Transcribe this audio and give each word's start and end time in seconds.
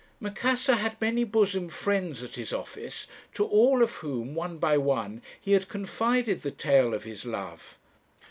"Macassar 0.19 0.73
had 0.77 0.99
many 0.99 1.23
bosom 1.23 1.69
friends 1.69 2.23
at 2.23 2.33
his 2.33 2.51
office, 2.51 3.05
to 3.35 3.45
all 3.45 3.83
of 3.83 3.97
whom, 3.97 4.33
one 4.33 4.57
by 4.57 4.75
one, 4.75 5.21
he 5.39 5.51
had 5.51 5.69
confided 5.69 6.41
the 6.41 6.49
tale 6.49 6.95
of 6.95 7.03
his 7.03 7.23
love. 7.23 7.77